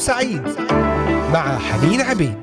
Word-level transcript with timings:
سعيد 0.00 0.42
مع 1.32 1.58
حنين 1.58 2.00
عبيد. 2.00 2.34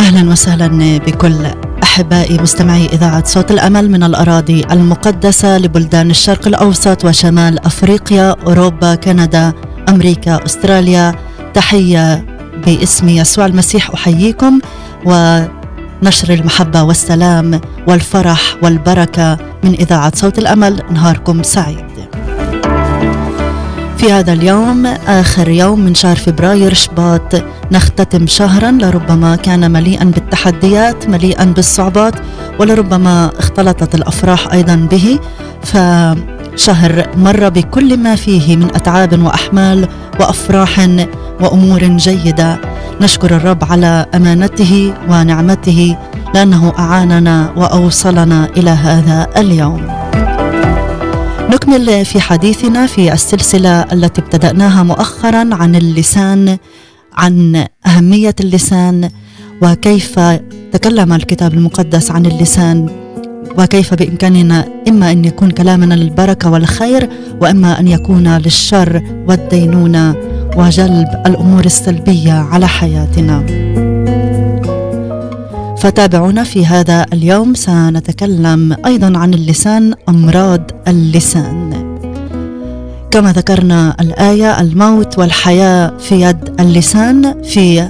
أهلا 0.00 0.30
وسهلا 0.30 0.98
بكل 0.98 1.46
احبائي 1.82 2.38
مستمعي 2.38 2.86
إذاعة 2.86 3.24
صوت 3.24 3.50
الأمل 3.50 3.90
من 3.90 4.02
الأراضي 4.02 4.64
المقدسة 4.70 5.58
لبلدان 5.58 6.10
الشرق 6.10 6.46
الأوسط 6.46 7.04
وشمال 7.04 7.66
أفريقيا 7.66 8.36
أوروبا 8.46 8.94
كندا 8.94 9.52
أمريكا 9.88 10.44
أستراليا. 10.44 11.14
تحية 11.54 12.26
باسم 12.66 13.08
يسوع 13.08 13.46
المسيح 13.46 13.90
أحييكم 13.90 14.60
ونشر 15.06 16.32
المحبة 16.34 16.82
والسلام 16.82 17.60
والفرح 17.88 18.56
والبركة 18.62 19.53
من 19.64 19.74
إذاعة 19.74 20.12
صوت 20.14 20.38
الأمل 20.38 20.82
نهاركم 20.90 21.42
سعيد. 21.42 21.84
في 23.98 24.12
هذا 24.12 24.32
اليوم 24.32 24.86
آخر 25.06 25.48
يوم 25.48 25.80
من 25.80 25.94
شهر 25.94 26.16
فبراير 26.16 26.74
شباط. 26.74 27.42
نختتم 27.72 28.26
شهرا 28.26 28.70
لربما 28.70 29.36
كان 29.36 29.70
مليئا 29.70 30.04
بالتحديات 30.04 31.08
مليئا 31.08 31.44
بالصعوبات 31.44 32.14
ولربما 32.60 33.30
اختلطت 33.38 33.94
الأفراح 33.94 34.52
أيضا 34.52 34.74
به. 34.90 35.18
فشهر 35.62 37.08
مر 37.16 37.48
بكل 37.48 37.96
ما 37.96 38.14
فيه 38.16 38.56
من 38.56 38.64
أتعاب 38.74 39.22
وأحمال 39.22 39.88
وأفراح 40.20 40.88
وأمور 41.40 41.84
جيدة. 41.84 42.60
نشكر 43.00 43.36
الرب 43.36 43.64
على 43.64 44.06
أمانته 44.14 44.94
ونعمته. 45.08 45.96
لأنه 46.34 46.72
أعاننا 46.78 47.52
وأوصلنا 47.56 48.48
إلى 48.56 48.70
هذا 48.70 49.28
اليوم 49.36 49.86
نكمل 51.50 52.04
في 52.04 52.20
حديثنا 52.20 52.86
في 52.86 53.12
السلسلة 53.12 53.82
التي 53.82 54.20
ابتدأناها 54.20 54.82
مؤخرا 54.82 55.48
عن 55.54 55.76
اللسان 55.76 56.58
عن 57.12 57.66
أهمية 57.86 58.34
اللسان 58.40 59.10
وكيف 59.62 60.20
تكلم 60.72 61.12
الكتاب 61.12 61.54
المقدس 61.54 62.10
عن 62.10 62.26
اللسان 62.26 62.88
وكيف 63.58 63.94
بإمكاننا 63.94 64.64
إما 64.88 65.12
أن 65.12 65.24
يكون 65.24 65.50
كلامنا 65.50 65.94
للبركة 65.94 66.50
والخير 66.50 67.08
وإما 67.40 67.80
أن 67.80 67.88
يكون 67.88 68.36
للشر 68.36 69.02
والدينونة 69.28 70.14
وجلب 70.56 71.08
الأمور 71.26 71.64
السلبية 71.64 72.32
على 72.32 72.68
حياتنا. 72.68 73.44
فتابعونا 75.84 76.44
في 76.44 76.66
هذا 76.66 77.06
اليوم. 77.12 77.54
سنتكلم 77.54 78.76
أيضا 78.86 79.18
عن 79.18 79.34
اللسان 79.34 79.94
أمراض 80.08 80.60
اللسان. 80.88 81.96
كما 83.10 83.32
ذكرنا 83.32 83.96
الآية 84.00 84.60
الموت 84.60 85.18
والحياة 85.18 85.92
في 85.98 86.20
يد 86.20 86.60
اللسان. 86.60 87.42
في 87.42 87.88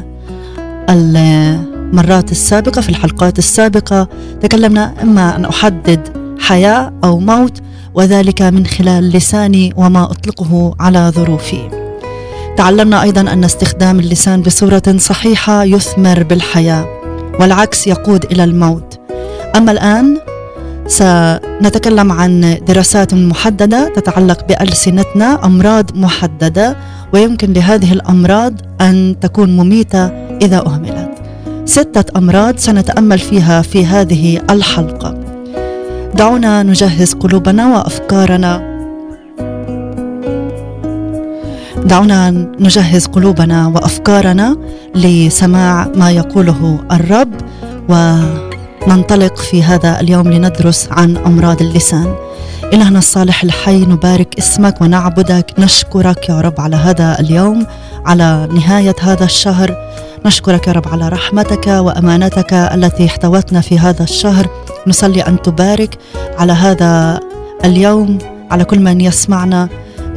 المرات 0.91 2.31
السابقة 2.33 2.81
في 2.81 2.89
الحلقات 2.89 3.39
السابقة 3.39 4.09
تكلمنا 4.41 4.95
إما 5.03 5.37
أن 5.37 5.45
أحدد 5.45 6.01
حياة 6.41 6.93
أو 7.05 7.19
موت 7.19 7.63
وذلك 7.95 8.43
من 8.43 8.67
خلال 8.67 9.11
لساني 9.11 9.73
وما 9.77 10.05
أطلقه 10.05 10.75
على 10.81 11.13
ظروفي. 11.15 11.69
تعلمنا 12.57 13.03
أيضا 13.03 13.21
أن 13.21 13.45
استخدام 13.45 14.01
اللسان 14.01 14.43
بصورة 14.43 14.95
صحيحة 14.99 15.65
يثمر 15.65 16.23
بالحياة. 16.23 16.94
والعكس 17.41 17.87
يقود 17.87 18.25
إلى 18.25 18.45
الموت. 18.45 19.01
أما 19.57 19.73
الآن 19.73 20.19
سنتكلم 20.87 22.13
عن 22.13 22.59
دراسات 22.69 23.15
محددة 23.15 23.89
تتعلق 23.89 24.49
بألسنتنا 24.49 25.45
أمراض 25.45 25.97
محددة 25.97 26.77
ويمكن 27.13 27.53
لهذه 27.53 27.93
الأمراض 27.93 28.53
أن 28.81 29.17
تكون 29.21 29.57
مميتة 29.57 30.07
إذا 30.43 30.67
أهملت. 30.67 31.11
ستة 31.65 32.19
أمراض 32.19 32.57
سنتأمل 32.59 33.19
فيها 33.19 33.63
في 33.63 33.87
هذه 33.87 34.41
الحلقة. 34.51 35.15
دعونا 36.15 36.63
نجهز 36.63 37.15
قلوبنا 37.15 37.77
وأفكارنا 37.77 38.74
دعونا 41.85 42.31
نجهز 42.61 43.07
قلوبنا 43.07 43.67
وأفكارنا 43.67 44.57
لسماع 44.95 45.89
ما 45.95 46.11
يقوله 46.11 46.85
الرب 46.93 47.33
وننطلق 47.89 49.37
في 49.37 49.63
هذا 49.63 50.01
اليوم 50.01 50.33
لندرس 50.33 50.89
عن 50.91 51.17
أمراض 51.17 51.63
اللسان. 51.63 52.15
إلهنا 52.73 52.99
الصالح 52.99 53.43
الحي 53.43 53.81
نبارك 53.81 54.39
اسمك 54.39 54.81
ونعبدك 54.81 55.47
نشكرك 55.59 56.29
يا 56.29 56.41
رب 56.41 56.61
على 56.61 56.77
هذا 56.77 57.21
اليوم 57.21 57.67
على 58.07 58.49
نهاية 58.53 58.97
هذا 59.01 59.25
الشهر. 59.25 59.77
نشكرك 60.27 60.67
يا 60.67 60.73
رب 60.73 60.89
على 60.89 61.09
رحمتك 61.09 61.67
وأمانتك 61.67 62.53
التي 62.53 63.07
احتوتنا 63.07 63.61
في 63.61 63.79
هذا 63.79 64.03
الشهر. 64.03 64.47
نصلي 64.87 65.21
أن 65.21 65.43
تبارك 65.43 65.99
على 66.39 66.53
هذا 66.53 67.21
اليوم 67.65 68.19
على 68.51 68.65
كل 68.65 68.81
من 68.81 69.01
يسمعنا. 69.01 69.69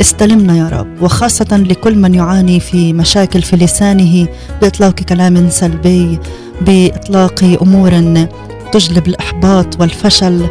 استلمنا 0.01 0.57
يا 0.57 0.69
رب 0.69 1.01
وخاصة 1.01 1.57
لكل 1.57 1.95
من 1.97 2.13
يعاني 2.13 2.59
في 2.59 2.93
مشاكل 2.93 3.41
في 3.41 3.55
لسانه 3.55 4.27
بإطلاق 4.61 4.93
كلام 4.93 5.49
سلبي 5.49 6.19
بإطلاق 6.61 7.57
أمور 7.61 7.91
تجلب 8.71 9.07
الإحباط 9.07 9.81
والفشل. 9.81 10.47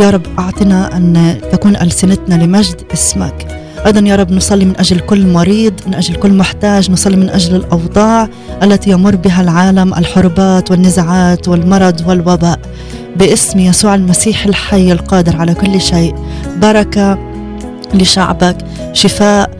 يا 0.00 0.10
رب 0.10 0.22
أعطنا 0.38 0.96
أن 0.96 1.38
تكون 1.52 1.76
ألسنتنا 1.76 2.34
لمجد 2.44 2.82
اسمك. 2.92 3.62
أيضا 3.86 4.00
يا 4.00 4.16
رب 4.16 4.32
نصلي 4.32 4.64
من 4.64 4.76
أجل 4.78 5.00
كل 5.00 5.26
مريض 5.26 5.72
من 5.86 5.94
أجل 5.94 6.14
كل 6.14 6.32
محتاج 6.32 6.90
نصلي 6.90 7.16
من 7.16 7.30
أجل 7.30 7.56
الأوضاع 7.56 8.28
التي 8.62 8.90
يمر 8.90 9.16
بها 9.16 9.42
العالم 9.42 9.94
الحربات 9.94 10.70
والنزاعات 10.70 11.48
والمرض 11.48 12.08
والوباء. 12.08 12.58
باسم 13.16 13.58
يسوع 13.58 13.94
المسيح 13.94 14.46
الحي 14.46 14.92
القادر 14.92 15.36
على 15.36 15.54
كل 15.54 15.80
شيء. 15.80 16.14
بركة 16.56 17.35
لشعبك 17.94 18.56
شفاء 18.92 19.50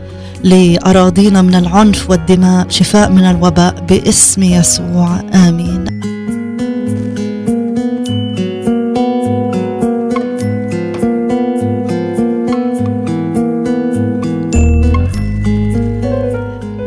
لأراضينا 0.43 1.41
من 1.41 1.55
العنف 1.55 2.09
والدماء 2.09 2.65
شفاء 2.69 3.09
من 3.09 3.23
الوباء 3.23 3.75
باسم 3.89 4.43
يسوع 4.43 5.19
آمين. 5.33 5.85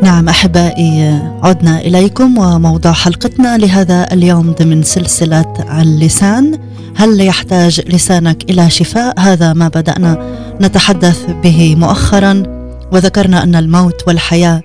نعم 0.03 0.29
أحبائي 0.29 1.19
عدنا 1.43 1.79
إليكم 1.79 2.37
وموضوع 2.37 2.91
حلقتنا 2.91 3.57
لهذا 3.57 4.13
اليوم 4.13 4.51
ضمن 4.51 4.83
سلسلة 4.83 5.53
اللسان. 5.81 6.59
هل 6.95 7.21
يحتاج 7.21 7.81
لسانك 7.87 8.49
إلى 8.49 8.69
شفاء؟ 8.69 9.19
هذا 9.19 9.53
ما 9.53 9.67
بدأنا 9.67 10.40
نتحدث 10.61 11.25
به 11.43 11.75
مؤخرا 11.75 12.43
وذكرنا 12.91 13.43
أن 13.43 13.55
الموت 13.55 14.07
والحياة 14.07 14.61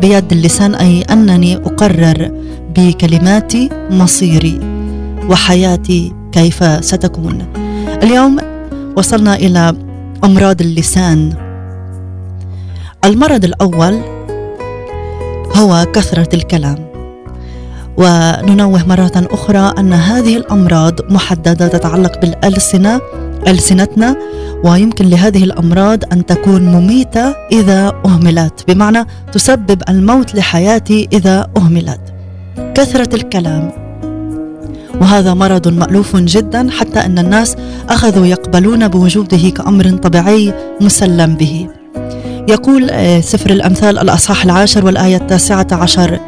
بيد 0.00 0.32
اللسان 0.32 0.74
أي 0.74 1.02
أنني 1.02 1.56
أقرر 1.56 2.30
بكلماتي 2.76 3.70
مصيري 3.90 4.60
وحياتي 5.28 6.12
كيف 6.32 6.84
ستكون. 6.84 7.46
اليوم 8.02 8.36
وصلنا 8.96 9.34
إلى 9.34 9.74
أمراض 10.24 10.60
اللسان. 10.60 11.32
المرض 13.04 13.44
الأول 13.44 14.00
هو 15.56 15.86
كثرة 15.92 16.28
الكلام. 16.34 16.88
وننوه 17.96 18.86
مرة 18.86 19.12
أخرى 19.16 19.74
أن 19.78 19.92
هذه 19.92 20.36
الأمراض 20.36 21.12
محددة 21.12 21.68
تتعلق 21.68 22.20
بالألسنة 22.20 23.00
ألسنتنا 23.48 24.16
ويمكن 24.64 25.08
لهذه 25.08 25.44
الأمراض 25.44 26.12
أن 26.12 26.26
تكون 26.26 26.62
مميتة 26.62 27.34
إذا 27.52 27.92
أهملت 28.06 28.64
بمعنى 28.68 29.06
تسبب 29.32 29.82
الموت 29.88 30.34
لحياتي 30.34 31.08
إذا 31.12 31.50
أهملت. 31.56 32.00
كثرة 32.74 33.14
الكلام. 33.14 33.70
وهذا 35.00 35.34
مرض 35.34 35.68
مألوف 35.68 36.16
جدا 36.16 36.70
حتى 36.70 36.98
أن 36.98 37.18
الناس 37.18 37.56
أخذوا 37.88 38.26
يقبلون 38.26 38.88
بوجوده 38.88 39.48
كأمر 39.48 39.90
طبيعي 39.90 40.54
مسلم 40.80 41.34
به. 41.34 41.68
يقول 42.48 42.90
آه، 42.90 43.20
سفر 43.20 43.50
الأمثال 43.50 43.98
الأصحاح 43.98 44.44
العاشر 44.44 44.84
والآية 44.84 45.16
التاسعة 45.16 45.66
عشر 45.72 46.20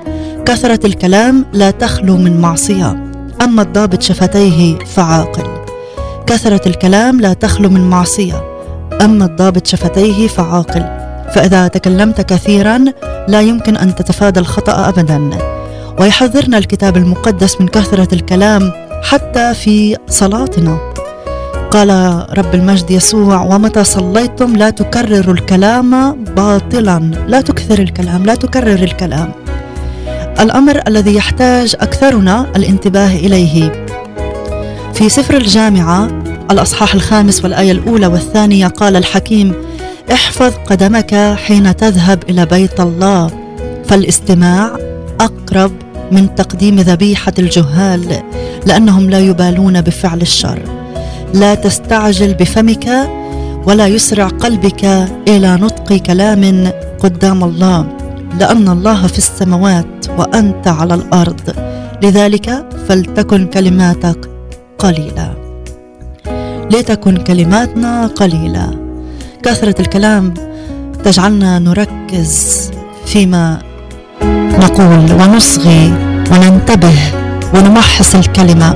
كثرة 0.46 0.86
الكلام 0.86 1.44
لا 1.52 1.70
تخلو 1.70 2.16
من 2.16 2.40
معصية 2.40 3.10
أما 3.42 3.62
الضابط 3.62 4.02
شفتيه 4.02 4.78
فعاقل. 4.78 5.59
كثرة 6.30 6.68
الكلام 6.68 7.20
لا 7.20 7.32
تخلو 7.32 7.68
من 7.68 7.90
معصية. 7.90 8.44
أما 9.00 9.24
الضابط 9.24 9.66
شفتيه 9.66 10.28
فعاقل. 10.28 10.84
فإذا 11.34 11.68
تكلمت 11.68 12.20
كثيرا 12.20 12.84
لا 13.28 13.40
يمكن 13.40 13.76
أن 13.76 13.94
تتفادى 13.94 14.40
الخطأ 14.40 14.88
أبدا. 14.88 15.30
ويحذرنا 16.00 16.58
الكتاب 16.58 16.96
المقدس 16.96 17.60
من 17.60 17.68
كثرة 17.68 18.14
الكلام 18.14 18.72
حتى 19.02 19.54
في 19.54 19.96
صلاتنا. 20.08 20.78
قال 21.70 21.90
رب 22.38 22.54
المجد 22.54 22.90
يسوع 22.90 23.42
ومتى 23.42 23.84
صليتم 23.84 24.56
لا 24.56 24.70
تكرروا 24.70 25.34
الكلام 25.34 26.24
باطلا. 26.24 26.98
لا 27.26 27.40
تكثر 27.40 27.78
الكلام 27.78 28.24
لا 28.24 28.34
تكرر 28.34 28.82
الكلام. 28.82 29.32
الأمر 30.40 30.80
الذي 30.88 31.14
يحتاج 31.14 31.76
أكثرنا 31.80 32.46
الانتباه 32.56 33.16
إليه. 33.16 33.86
في 35.00 35.08
سفر 35.08 35.36
الجامعة 35.36 36.08
الأصحاح 36.50 36.94
الخامس 36.94 37.44
والآية 37.44 37.72
الأولى 37.72 38.06
والثانية 38.06 38.66
قال 38.66 38.96
الحكيم 38.96 39.52
احفظ 40.12 40.52
قدمك 40.66 41.14
حين 41.36 41.76
تذهب 41.76 42.22
إلى 42.28 42.46
بيت 42.46 42.80
الله 42.80 43.30
فالاستماع 43.84 44.76
أقرب 45.20 45.72
من 46.12 46.34
تقديم 46.34 46.76
ذبيحة 46.80 47.32
الجهال 47.38 48.22
لأنهم 48.66 49.10
لا 49.10 49.18
يبالون 49.18 49.80
بفعل 49.80 50.20
الشر. 50.20 50.62
لا 51.34 51.54
تستعجل 51.54 52.34
بفمك 52.34 53.10
ولا 53.66 53.86
يسرع 53.86 54.28
قلبك 54.28 54.84
إلى 55.28 55.56
نطق 55.56 55.96
كلام 55.96 56.72
قدام 56.98 57.44
الله 57.44 57.86
لأن 58.40 58.68
الله 58.68 59.06
في 59.06 59.18
السماوات 59.18 60.06
وأنت 60.18 60.68
على 60.68 60.94
الأرض. 60.94 61.54
لذلك 62.02 62.66
فلتكن 62.88 63.46
كلماتك 63.46 64.30
قليله 64.80 65.34
لتكن 66.70 67.16
كلماتنا 67.16 68.06
قليله 68.06 68.70
كثرة 69.42 69.74
الكلام 69.80 70.34
تجعلنا 71.04 71.58
نركز 71.58 72.70
فيما 73.06 73.58
نقول 74.58 75.12
ونصغي 75.12 75.92
وننتبه 76.32 76.98
ونمحص 77.54 78.14
الكلمة. 78.14 78.74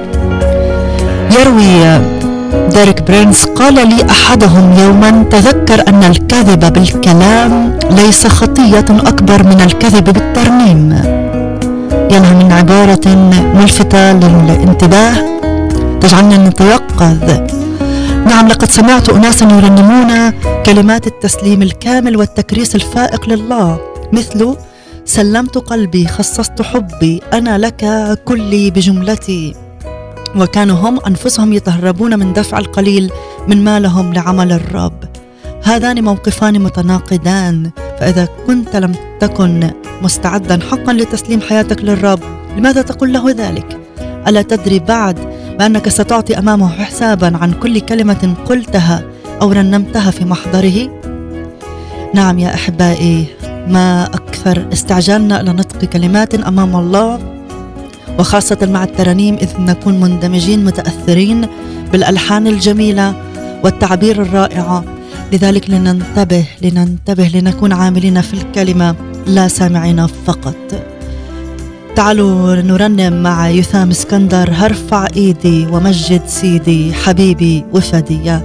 يروي 1.40 2.00
ديريك 2.72 3.02
برينز 3.02 3.44
قال 3.44 3.74
لي 3.74 4.10
أحدهم 4.10 4.72
يوما 4.78 5.24
تذكر 5.30 5.88
أن 5.88 6.04
الكذب 6.04 6.72
بالكلام 6.72 7.78
ليس 7.90 8.26
خطية 8.26 8.84
أكبر 8.90 9.42
من 9.42 9.60
الكذب 9.60 10.04
بالترنيم. 10.04 10.92
ينهى 12.10 12.34
من 12.44 12.52
عبارة 12.52 13.08
ملفته 13.54 14.12
للانتباه. 14.12 15.33
تجعلنا 16.04 16.48
نتيقظ. 16.48 17.30
نعم 18.26 18.48
لقد 18.48 18.70
سمعت 18.70 19.08
اناسا 19.08 19.44
يرنمون 19.44 20.30
كلمات 20.66 21.06
التسليم 21.06 21.62
الكامل 21.62 22.16
والتكريس 22.16 22.74
الفائق 22.74 23.28
لله 23.28 23.80
مثل 24.12 24.56
سلمت 25.04 25.58
قلبي 25.58 26.06
خصصت 26.06 26.62
حبي 26.62 27.22
أنا 27.32 27.58
لك 27.58 27.84
كلي 28.24 28.70
بجملتي. 28.70 29.54
وكانوا 30.36 30.76
هم 30.76 31.00
أنفسهم 31.06 31.52
يتهربون 31.52 32.18
من 32.18 32.32
دفع 32.32 32.58
القليل 32.58 33.10
من 33.48 33.64
مالهم 33.64 34.12
لعمل 34.12 34.52
الرب. 34.52 35.04
هذان 35.62 36.04
موقفان 36.04 36.60
متناقضان 36.60 37.70
فإذا 38.00 38.28
كنت 38.46 38.76
لم 38.76 38.92
تكن 39.20 39.70
مستعدا 40.02 40.58
حقا 40.70 40.92
لتسليم 40.92 41.40
حياتك 41.40 41.84
للرب 41.84 42.20
لماذا 42.56 42.82
تقول 42.82 43.12
له 43.12 43.30
ذلك؟ 43.30 43.80
ألا 44.28 44.42
تدري 44.42 44.78
بعد 44.78 45.33
بأنك 45.58 45.88
ستعطي 45.88 46.38
أمامه 46.38 46.68
حسابا 46.68 47.36
عن 47.36 47.52
كل 47.52 47.80
كلمة 47.80 48.34
قلتها 48.46 49.02
أو 49.42 49.52
رنمتها 49.52 50.10
في 50.10 50.24
محضره؟ 50.24 51.00
نعم 52.14 52.38
يا 52.38 52.54
أحبائي 52.54 53.26
ما 53.68 54.04
أكثر 54.04 54.68
استعجالنا 54.72 55.40
إلى 55.40 55.52
نطق 55.52 55.84
كلمات 55.84 56.34
أمام 56.34 56.76
الله 56.76 57.18
وخاصة 58.18 58.58
مع 58.62 58.84
الترانيم 58.84 59.34
إذ 59.34 59.60
نكون 59.60 60.00
مندمجين 60.00 60.64
متأثرين 60.64 61.46
بالألحان 61.92 62.46
الجميلة 62.46 63.14
والتعبير 63.64 64.22
الرائعه 64.22 64.84
لذلك 65.32 65.70
لننتبه 65.70 66.44
لننتبه 66.62 67.30
لنكون 67.34 67.72
عاملين 67.72 68.20
في 68.20 68.34
الكلمة 68.34 68.94
لا 69.26 69.48
سامعين 69.48 70.06
فقط. 70.06 70.94
تعالوا 71.96 72.55
نرنم 72.55 73.23
مع 73.23 73.49
يثام 73.49 73.91
اسكندر. 73.91 74.50
هرفع 74.50 75.06
إيدي 75.17 75.67
ومجد 75.73 76.23
سيدي 76.26 76.93
حبيبي 76.93 77.64
وفدي. 77.73 78.38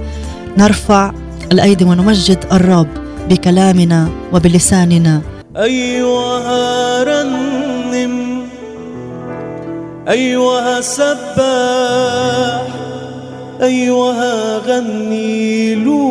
نرفع 0.58 1.12
الأيدي 1.52 1.84
ونمجد 1.84 2.38
الرب 2.52 2.88
بكلامنا 3.30 4.08
وبلساننا. 4.32 5.20
أيوة 5.56 7.02
رنم 7.02 8.42
أيوة 10.08 10.80
سبح 10.80 12.62
أيوة 13.62 14.58
غني 14.58 15.74
له 15.74 16.10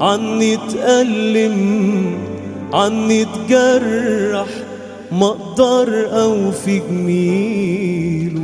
عني 0.00 0.56
تألم 0.56 2.16
عني 2.72 3.24
تجرح 3.24 4.46
ما 5.12 5.26
أقدر 5.26 6.08
اوفي 6.22 6.78
جميله 6.78 8.42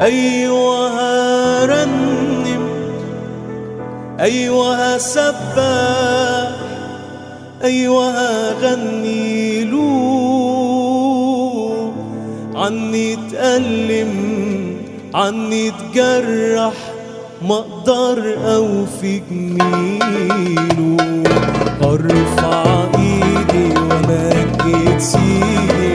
أيوه 0.00 1.64
رنم 1.64 2.68
أيوه 4.20 4.98
سبح 4.98 6.48
أيوه 7.64 8.52
غني 8.52 9.64
له. 9.64 10.08
عني 12.54 13.16
تألم 13.32 14.12
عني 15.14 15.70
تجرح 15.70 16.72
ما 17.48 17.54
أقدر 17.54 18.36
اوفي 18.56 19.22
جميله 19.30 20.96
أرفع 21.82 22.84
إيدي 22.98 23.17
وامجد 24.72 24.98
سيدي 24.98 25.94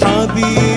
حبيبي 0.00 0.67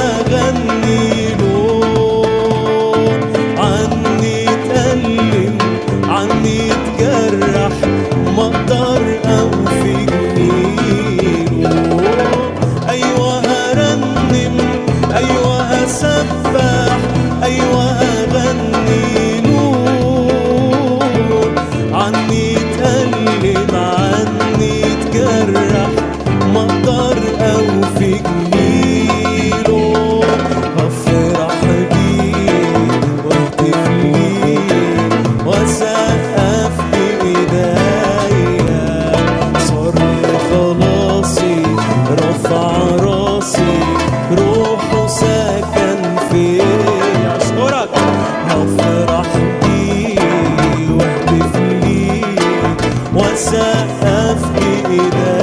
هغني 0.00 1.34
له. 1.38 1.49
واسقف 53.40 54.48
بايديا 54.52 55.39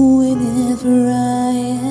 whenever 0.00 1.10
I 1.10 1.52
am. 1.52 1.89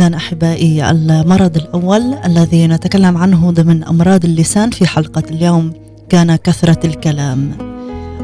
المرض 0.00 1.56
الأول 1.56 2.14
الذي 2.24 2.66
نتكلم 2.66 3.16
عنه 3.16 3.50
ضمن 3.50 3.84
أمراض 3.84 4.24
اللسان 4.24 4.70
في 4.70 4.86
حلقة 4.86 5.22
اليوم 5.30 5.72
كان 6.08 6.36
كثرة 6.36 6.86
الكلام. 6.86 7.50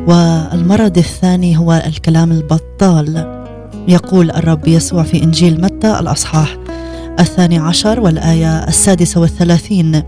والمرض 0.07 0.99
الثاني 0.99 1.59
هو 1.59 1.83
الكلام 1.87 2.33
البطال. 2.33 3.43
يقول 3.89 4.31
الرب 4.31 4.69
يسوع 4.69 5.03
في 5.03 5.23
إنجيل 5.23 5.61
متى 5.61 5.99
الأصحاح 5.99 6.57
الثاني 7.21 7.59
عشر 7.59 8.01
والآية 8.01 8.69
السادسة 8.69 9.21
والثلاثين. 9.21 10.03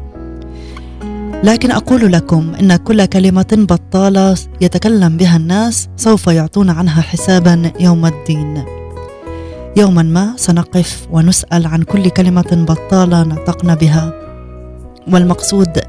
لكن 1.44 1.70
أقول 1.70 2.12
لكم 2.12 2.52
إن 2.60 2.76
كل 2.76 3.04
كلمة 3.04 3.46
بطالة 3.52 4.36
يتكلم 4.60 5.16
بها 5.16 5.36
الناس 5.36 5.88
سوف 5.96 6.26
يعطون 6.26 6.70
عنها 6.70 7.02
حسابا 7.02 7.72
يوم 7.80 8.06
الدين. 8.06 8.64
يوما 9.76 10.02
ما 10.02 10.34
سنقف 10.36 11.06
ونسأل 11.10 11.66
عن 11.66 11.82
كل 11.82 12.08
كلمة 12.08 12.66
بطالة 12.68 13.22
نطقنا 13.22 13.74
بها. 13.74 14.12
والمقصود 15.12 15.80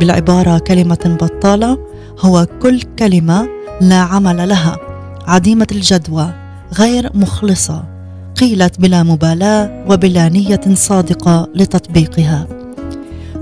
بالعبارة 0.00 0.58
كلمة 0.58 1.16
بطالة 1.20 1.78
هو 2.20 2.46
كل 2.62 2.82
كلمة 2.98 3.48
لا 3.80 3.98
عمل 3.98 4.48
لها. 4.48 4.76
عديمة 5.26 5.66
الجدوى 5.72 6.34
غير 6.78 7.10
مخلصة 7.14 7.84
قيلت 8.40 8.80
بلا 8.80 9.02
مبالاة 9.02 9.84
وبلا 9.88 10.28
نية 10.28 10.60
صادقة 10.74 11.48
لتطبيقها. 11.54 12.46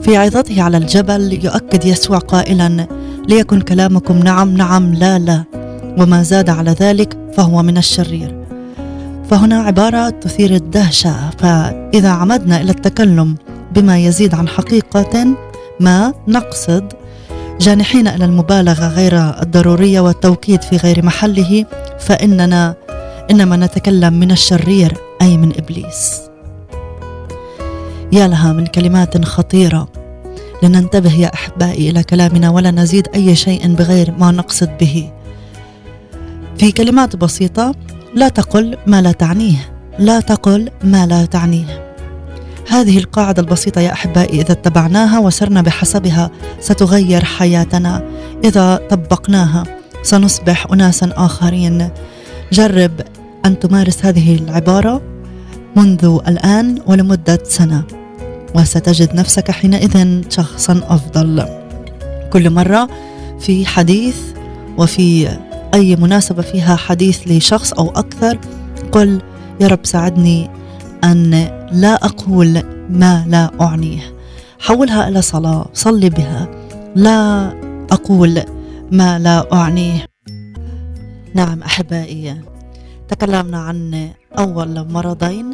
في 0.03 0.17
عظته 0.17 0.63
على 0.63 0.77
الجبل 0.77 1.45
يؤكد 1.45 1.85
يسوع 1.85 2.19
قائلا 2.19 2.87
ليكن 3.29 3.61
كلامكم 3.61 4.19
نعم 4.19 4.57
نعم 4.57 4.95
لا 4.95 5.19
لا. 5.19 5.45
وما 5.99 6.23
زاد 6.23 6.51
على 6.51 6.71
ذلك 6.71 7.19
فهو 7.37 7.63
من 7.63 7.79
الشرير. 7.79 8.46
فهنا 9.31 9.57
عبارة 9.57 10.11
تثير 10.11 10.55
الدهشة 10.55 11.31
فإذا 11.31 12.09
عمدنا 12.09 12.61
إلى 12.61 12.71
التكلم 12.71 13.37
بما 13.75 13.99
يزيد 13.99 14.35
عن 14.35 14.49
حقيقة 14.49 15.27
ما 15.81 16.15
نقصد 16.29 16.93
جانحين 17.61 18.09
إلى 18.09 18.25
المبالغة 18.25 18.89
غير 18.89 19.43
الضرورية 19.43 20.01
والتوكيد 20.01 20.63
في 20.63 20.77
غير 20.77 21.05
محله 21.05 21.67
فإننا 21.99 22.75
إنما 23.31 23.57
نتكلم 23.57 24.13
من 24.13 24.31
الشرير 24.31 24.97
أي 25.23 25.37
من 25.37 25.53
إبليس. 25.59 26.21
يا 28.13 28.29
لها 28.29 28.53
من 28.53 28.67
كلمات 28.67 29.25
خطيرة. 29.25 29.89
لننتبه 30.63 31.13
يا 31.15 31.35
أحبائي 31.35 31.91
إلى 31.91 32.03
كلامنا 32.03 32.51
ولا 32.51 32.71
نزيد 32.71 33.09
أي 33.15 33.35
شيء 33.37 33.75
بغير 33.75 34.15
ما 34.19 34.31
نقصد 34.31 34.71
به. 34.81 35.13
في 36.59 36.73
كلمات 36.73 37.17
بسيطة 37.17 37.75
لا 38.17 38.29
تقل 38.29 38.77
ما 38.87 39.03
لا 39.03 39.13
تعنيه. 39.13 39.59
لا 39.99 40.21
تقل 40.21 40.71
ما 40.85 41.07
لا 41.07 41.25
تعنيه. 41.25 41.95
هذه 42.69 42.99
القاعدة 42.99 43.43
البسيطة 43.43 43.81
يا 43.81 43.93
أحبائي 43.93 44.41
إذا 44.41 44.53
اتبعناها 44.53 45.19
وسرنا 45.19 45.63
بحسبها 45.63 46.31
ستغير 46.61 47.25
حياتنا. 47.25 48.03
إذا 48.45 48.81
طبقناها 48.91 49.65
سنصبح 50.03 50.67
أناسا 50.73 51.13
آخرين. 51.17 51.89
جرب 52.53 53.01
أن 53.47 53.59
تمارس 53.59 54.05
هذه 54.05 54.35
العبارة 54.35 55.03
منذ 55.77 56.21
الآن 56.29 56.79
ولمدة 56.87 57.39
سنة 57.45 57.85
وستجد 58.55 59.15
نفسك 59.15 59.51
حينئذ 59.51 60.23
شخصا 60.31 60.81
أفضل. 60.89 61.49
كل 62.33 62.51
مرة 62.51 62.89
في 63.41 63.67
حديث 63.67 64.17
وفي 64.79 65.29
أي 65.77 65.97
مناسبة 65.97 66.43
فيها 66.43 66.77
حديث 66.77 67.29
لشخص 67.29 67.73
أو 67.73 67.91
أكثر 67.91 68.39
قل 68.93 69.23
يا 69.61 69.67
رب 69.67 69.87
ساعدني 69.87 70.51
أن 71.05 71.31
لا 71.73 71.95
أقول 71.95 72.63
ما 72.91 73.25
لا 73.29 73.51
أعنيه. 73.61 74.17
حولها 74.59 75.09
إلى 75.09 75.23
صلاة 75.23 75.67
صلي 75.73 76.11
بها. 76.11 76.49
لا 76.95 77.49
أقول 77.93 78.43
ما 78.93 79.19
لا 79.19 79.53
أعنيه. 79.53 80.07
نعم 81.35 81.63
أحبائي 81.63 82.41
تكلمنا 83.09 83.59
عن 83.59 84.11
أول 84.39 84.93
مرضين 84.93 85.51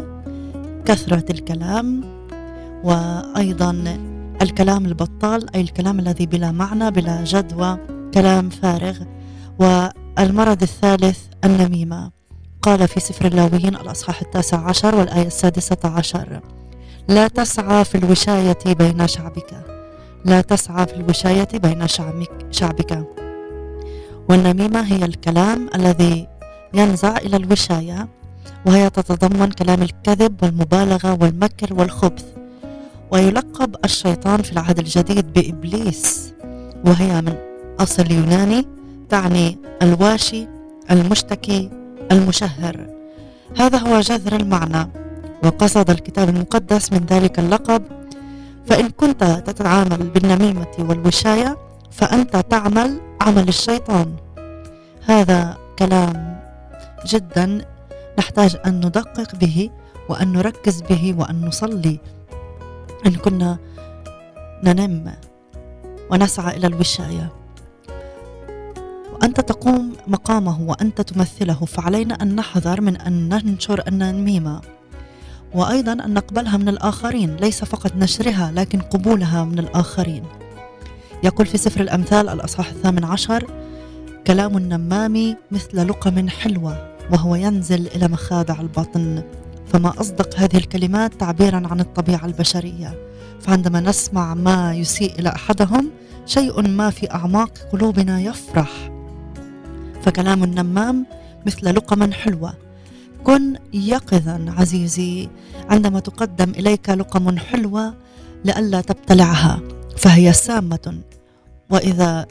كثرة 0.85 1.25
الكلام 1.31 2.05
وأيضا 2.85 3.99
الكلام 4.43 4.87
البطال 4.87 5.55
أي 5.55 5.61
الكلام 5.61 5.99
الذي 5.99 6.27
بلا 6.27 6.51
معنى 6.51 6.91
بلا 6.91 7.25
جدوى 7.25 7.79
كلام 8.15 8.49
فارغ 8.49 8.97
والمرض 10.19 10.63
الثالث 10.63 11.19
النميمة. 11.45 12.11
قال 12.63 12.89
في 12.89 13.01
سفر 13.01 13.27
اللاويين 13.27 13.77
الأصحاح 13.77 14.21
التاسع 14.21 14.69
عشر 14.69 14.95
والآية 14.95 15.27
السادسة 15.27 15.79
عشر. 15.85 16.41
لا 17.09 17.29
تسعى 17.29 17.85
في 17.85 17.95
الوشاية 17.99 18.59
بين 18.67 19.09
شعبك. 19.09 19.65
لا 20.25 20.41
تسعى 20.41 20.87
في 20.87 20.97
الوشاية 20.97 21.49
بين 21.55 21.89
شعبك, 21.89 22.47
شعبك. 22.51 23.07
والنميمة 24.29 24.81
هي 24.81 25.05
الكلام 25.05 25.71
الذي 25.75 26.29
ينزع 26.75 27.17
إلى 27.17 27.37
الوشاية 27.37 28.09
وهي 28.67 28.91
تتضمن 28.91 29.51
كلام 29.51 29.83
الكذب 29.83 30.43
والمبالغة 30.43 31.19
والمكر 31.21 31.75
والخبث. 31.75 32.25
ويلقب 33.11 33.77
الشيطان 33.85 34.43
في 34.43 34.53
العهد 34.53 34.79
الجديد 34.79 35.33
بإبليس 35.33 36.33
وهي 36.87 37.23
من 37.23 37.37
أصل 37.81 38.11
يوناني 38.13 38.82
تعني 39.13 39.59
الواشي 39.83 40.49
المشتكي 40.91 41.71
المشهر. 42.13 42.87
هذا 43.59 43.79
هو 43.79 44.01
جذر 44.01 44.37
المعنى. 44.37 44.91
وقصد 45.45 45.91
الكتاب 45.91 46.29
المقدس 46.29 46.93
من 46.93 47.07
ذلك 47.07 47.39
اللقب 47.39 47.83
فإن 48.67 48.89
كنت 48.89 49.25
تتعامل 49.25 49.97
بالنميمة 49.97 50.75
والوشاية 50.79 51.57
فأنت 51.91 52.37
تعمل 52.37 53.01
عمل 53.21 53.49
الشيطان. 53.49 54.17
هذا 55.07 55.57
كلام 55.79 56.41
جدا 57.07 57.65
نحتاج 58.19 58.57
أن 58.67 58.87
ندقق 58.87 59.37
به 59.37 59.71
وأن 60.09 60.33
نركز 60.33 60.83
به 60.83 61.15
وأن 61.19 61.45
نصلي. 61.45 61.99
إن 63.07 63.15
كنا 63.15 63.59
ننم 64.65 65.13
ونسعى 66.11 66.57
إلى 66.57 66.67
الوشاية. 66.67 67.42
وأنت 69.23 69.41
تقوم 69.41 69.93
مقامه 70.07 70.61
وأنت 70.63 71.01
تمثله 71.01 71.55
فعلينا 71.55 72.15
أن 72.23 72.37
نحذر 72.37 72.81
من 72.81 72.97
أن 72.97 73.29
ننشر 73.29 73.83
النميمة 73.89 74.61
وأيضا 75.55 75.93
أن 75.93 76.15
نقبلها 76.15 76.57
من 76.57 76.69
الآخرين 76.69 77.37
ليس 77.37 77.65
فقط 77.65 77.97
نشرها 77.97 78.53
لكن 78.55 78.81
قبولها 78.81 79.45
من 79.45 79.59
الآخرين. 79.59 80.23
يقول 81.25 81.47
في 81.47 81.59
سفر 81.59 81.81
الأمثال 81.81 82.29
الأصحاح 82.29 82.69
الثامن 82.69 83.05
عشر 83.05 83.47
كلام 84.27 84.57
النمام 84.57 85.37
مثل 85.51 85.89
لقم 85.89 86.29
حلوة 86.29 86.97
وهو 87.13 87.35
ينزل 87.35 87.87
إلى 87.87 88.09
مخادع 88.09 88.61
البطن. 88.61 89.23
فما 89.67 90.01
أصدق 90.01 90.39
هذه 90.39 90.57
الكلمات 90.57 91.15
تعبيرا 91.15 91.63
عن 91.71 91.81
الطبيعة 91.81 92.27
البشرية. 92.27 92.99
فعندما 93.41 93.81
نسمع 93.81 94.35
ما 94.35 94.75
يسيء 94.75 95.19
إلى 95.19 95.29
أحدهم 95.29 95.91
شيء 96.27 96.69
ما 96.69 96.91
في 96.91 97.11
أعماق 97.11 97.59
قلوبنا 97.73 98.21
يفرح. 98.21 98.92
فكلام 100.03 100.45
النمام 100.45 101.07
مثل 101.47 101.75
لقما 101.75 102.13
حلوة. 102.13 102.55
كن 103.25 103.57
يقظا 103.73 104.55
عزيزي 104.59 105.29
عندما 105.71 106.01
تقدم 106.01 106.51
إليك 106.51 106.91
لقم 106.91 107.39
حلوة 107.39 107.95
لئلا 108.45 108.81
تبتلعها 108.81 109.61
فهي 109.97 110.33
سامة. 110.33 110.99
وإذا 111.71 112.27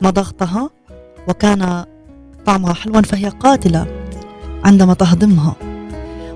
مضغتها 0.00 0.70
وكان 1.28 1.84
طعمها 2.46 2.74
حلوا 2.74 3.00
فهي 3.00 3.28
قاتلة 3.28 3.86
عندما 4.64 4.94
تهضمها. 4.94 5.56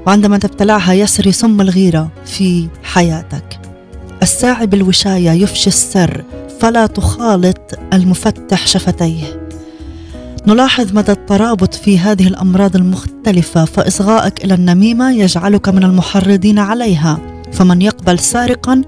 وعندما 0.06 0.38
تبتلعها 0.38 0.92
يسري 0.92 1.32
سم 1.32 1.60
الغيرة 1.60 2.08
في 2.24 2.68
حياتك. 2.82 3.60
الساعي 4.22 4.66
بالوشاية 4.66 5.30
يفشي 5.30 5.66
السر 5.66 6.24
فلا 6.60 6.86
تخالط 6.86 7.78
المفتح 7.92 8.66
شفتيه. 8.66 9.39
نلاحظ 10.50 10.92
مدى 10.92 11.12
الترابط 11.12 11.74
في 11.74 11.98
هذه 11.98 12.26
الأمراض 12.26 12.76
المختلفة 12.76 13.64
فإصغائك 13.64 14.44
إلى 14.44 14.54
النميمة 14.54 15.12
يجعلك 15.12 15.68
من 15.68 15.84
المحرضين 15.84 16.58
عليها. 16.58 17.18
فمن 17.52 17.82
يقبل 17.82 18.18
سارقا 18.18 18.82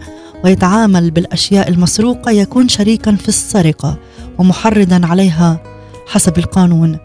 ويتعامل 0.45 1.11
بالأشياء 1.11 1.69
المسروقة 1.69 2.31
يكون 2.31 2.69
شريكا 2.69 3.17
في 3.17 3.29
السرقة 3.29 3.97
ومحرضا 4.39 5.01
عليها 5.05 5.63
حسب 6.07 6.39
القانون. 6.39 6.99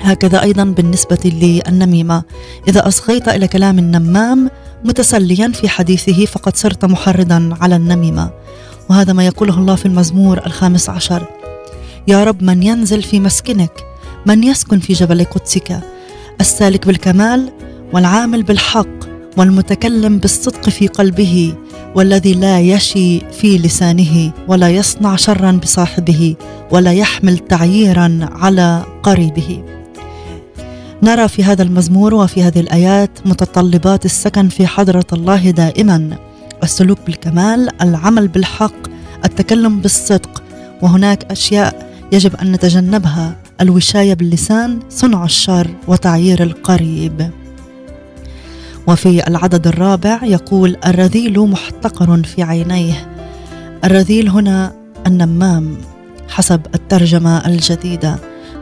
هكذا 0.00 0.42
أيضا 0.42 0.64
بالنسبة 0.64 1.18
للنميمة. 1.24 2.22
إذا 2.68 2.88
أصغيت 2.88 3.28
إلى 3.28 3.48
كلام 3.48 3.78
النمام 3.78 4.50
متسليا 4.84 5.48
في 5.48 5.68
حديثه 5.68 6.24
فقد 6.24 6.56
صرت 6.56 6.84
محرضا 6.84 7.56
على 7.60 7.76
النميمة. 7.76 8.30
وهذا 8.90 9.12
ما 9.12 9.26
يقوله 9.26 9.58
الله 9.58 9.74
في 9.74 9.86
المزمور 9.86 10.46
الخامس 10.46 10.90
عشر. 10.90 11.45
يا 12.08 12.24
رب 12.24 12.42
من 12.42 12.62
ينزل 12.62 13.02
في 13.02 13.20
مسكنك 13.20 13.84
من 14.26 14.44
يسكن 14.44 14.78
في 14.78 14.92
جبل 14.92 15.24
قدسك. 15.24 15.80
السالك 16.40 16.86
بالكمال 16.86 17.52
والعامل 17.92 18.42
بالحق 18.42 18.86
والمتكلم 19.36 20.18
بالصدق 20.18 20.68
في 20.68 20.86
قلبه 20.86 21.54
والذي 21.94 22.34
لا 22.34 22.60
يشي 22.60 23.20
في 23.20 23.58
لسانه 23.58 24.32
ولا 24.48 24.68
يصنع 24.68 25.16
شرا 25.16 25.52
بصاحبه 25.52 26.36
ولا 26.70 26.92
يحمل 26.92 27.38
تعييرا 27.38 28.18
على 28.32 28.84
قريبه. 29.02 29.62
نرى 31.02 31.28
في 31.28 31.44
هذا 31.44 31.62
المزمور 31.62 32.14
وفي 32.14 32.42
هذه 32.42 32.60
الآيات 32.60 33.10
متطلبات 33.24 34.04
السكن 34.04 34.48
في 34.48 34.66
حضرة 34.66 35.06
الله 35.12 35.50
دائما. 35.50 36.18
السلوك 36.62 36.98
بالكمال 37.06 37.82
العمل 37.82 38.28
بالحق 38.28 38.88
التكلم 39.24 39.80
بالصدق 39.80 40.42
وهناك 40.82 41.24
أشياء 41.30 41.85
يجب 42.12 42.36
أن 42.36 42.52
نتجنبها 42.52 43.36
الوشاية 43.60 44.14
باللسان 44.14 44.78
صنع 44.88 45.24
الشر 45.24 45.70
وتعيير 45.88 46.42
القريب. 46.42 47.30
وفي 48.86 49.28
العدد 49.28 49.66
الرابع 49.66 50.20
يقول 50.24 50.76
الرذيل 50.86 51.40
محتقر 51.40 52.22
في 52.22 52.42
عينيه. 52.42 53.08
الرذيل 53.84 54.28
هنا 54.28 54.72
النمام 55.06 55.76
حسب 56.28 56.60
الترجمة 56.74 57.46
الجديدة 57.46 58.16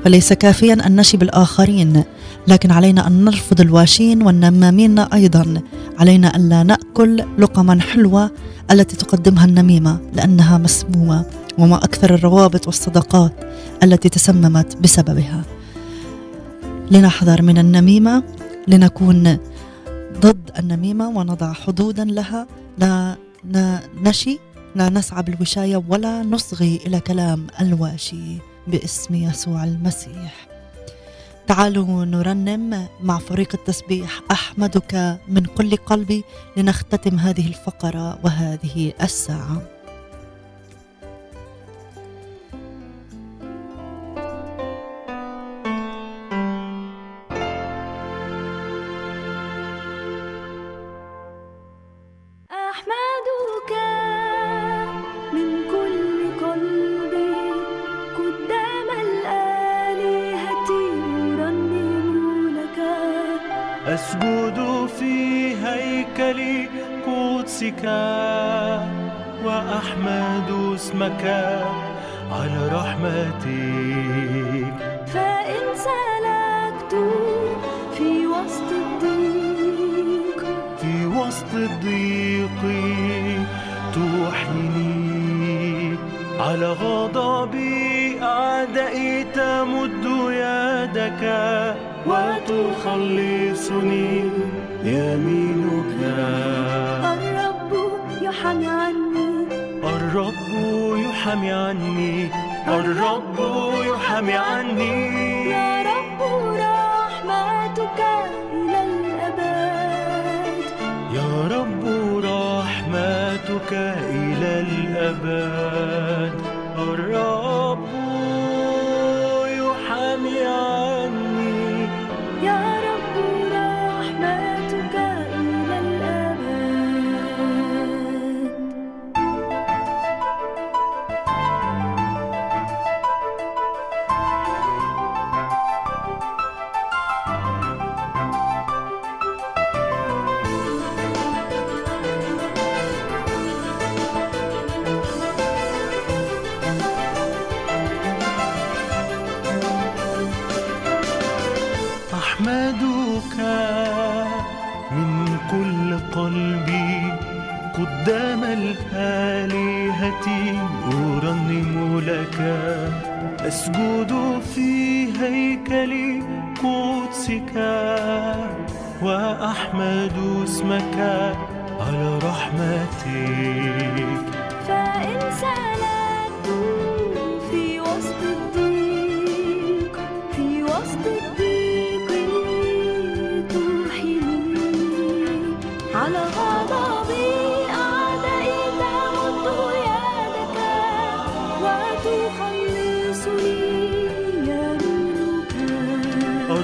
فليس 0.04 0.32
كافيا 0.32 0.86
أن 0.86 0.96
نشي 0.96 1.16
بالآخرين. 1.16 2.04
لكن 2.48 2.70
علينا 2.70 3.06
أن 3.06 3.24
نرفض 3.24 3.60
الواشين 3.60 4.22
والنمامين 4.22 4.98
أيضا. 4.98 5.62
علينا 5.98 6.36
الا 6.36 6.62
نأكل 6.62 7.24
لقما 7.38 7.80
حلوة 7.80 8.30
التي 8.70 8.96
تقدمها 8.96 9.44
النميمة 9.44 9.98
لأنها 10.14 10.58
مسمومة. 10.58 11.24
وما 11.58 11.76
أكثر 11.76 12.14
الروابط 12.14 12.66
والصداقات 12.66 13.32
التي 13.82 14.08
تسممت 14.08 14.76
بسببها. 14.76 15.42
لنحذر 16.90 17.42
من 17.42 17.58
النميمة 17.58 18.22
لنكون 18.68 19.38
ضد 20.20 20.50
النميمة 20.58 21.08
ونضع 21.08 21.52
حدودا 21.52 22.04
لها. 22.04 22.46
لا 22.78 23.80
نشي 24.02 24.38
لا 24.76 24.88
نسعى 24.88 25.22
بالوشايه 25.22 25.82
ولا 25.88 26.22
نصغي 26.22 26.80
إلى 26.86 27.00
كلام 27.00 27.46
الواشي 27.60 28.38
باسم 28.66 29.14
يسوع 29.14 29.64
المسيح. 29.64 30.46
تعالوا 31.46 32.04
نرنم 32.04 32.86
مع 33.02 33.18
فريق 33.18 33.48
التسبيح 33.54 34.20
أحمدك 34.30 35.18
من 35.28 35.44
كل 35.44 35.76
قلبي 35.76 36.24
لنختتم 36.56 37.18
هذه 37.18 37.46
الفقرة 37.46 38.18
وهذه 38.24 38.92
الساعة. 39.02 39.73
توحيني 84.24 85.96
على 86.40 86.68
غضب 86.72 87.54
أعدائي 88.22 89.24
تمد 89.24 90.04
يدك 90.30 91.22
وتخلصني. 92.06 93.30
يمينك 94.84 96.00
الرب 97.14 97.72
يحمي 98.22 98.66
عني. 98.66 99.30
الرب 99.84 100.50
يحمي 100.96 101.52
عني. 101.52 102.30
الرب 102.68 103.38
يحمي 103.90 104.32
عني. 104.32 104.94
يا 105.50 105.82
رب 105.90 106.20
رحمتك 106.58 108.00
إلى 108.52 108.78
الأبد. 108.84 109.44
يا 111.16 111.30
رب 111.56 111.84
رحمتك 112.24 113.72
إلى 115.04 116.23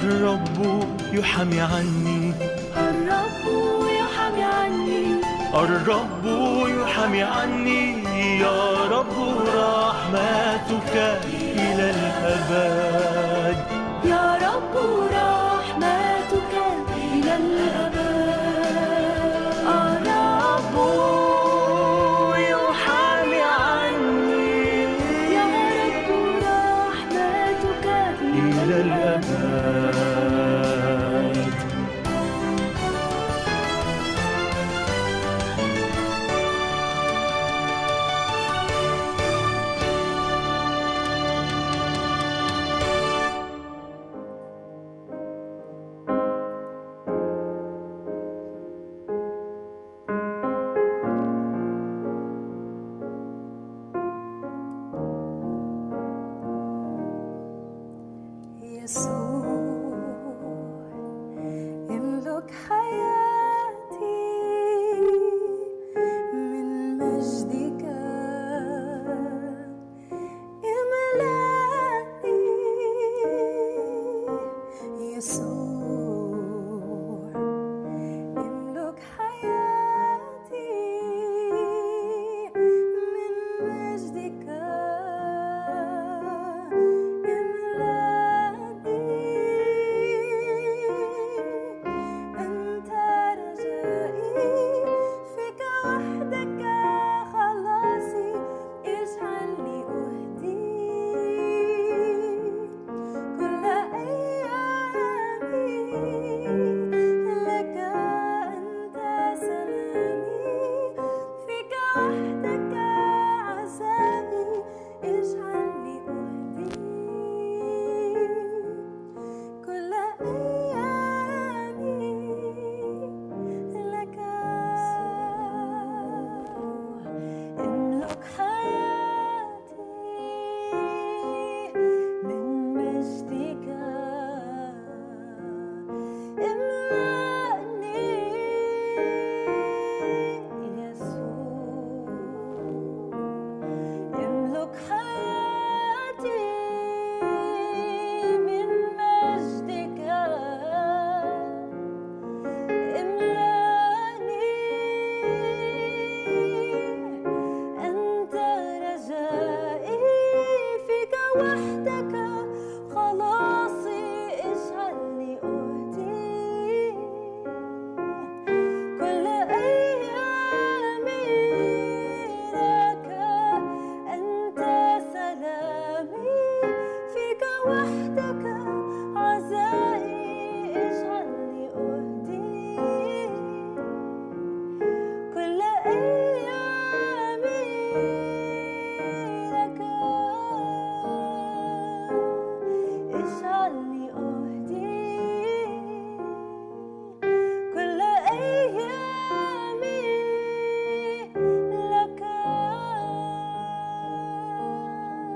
الرب 0.03 0.83
يحمي 1.13 1.61
عني. 1.61 2.33
الرب 2.77 3.45
يحمي 3.87 4.43
عني. 4.43 5.21
الرب 5.53 6.25
يحمي 6.67 7.23
عني. 7.23 8.03
يا 8.39 8.85
رب 8.91 9.15
رحمتك 9.55 11.19
إلى 11.55 11.89
الأبد. 11.89 13.30